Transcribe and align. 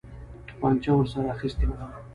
توپنچه 0.47 0.89
ورسره 0.95 1.29
اخیستې 1.35 1.65
وه. 1.67 1.75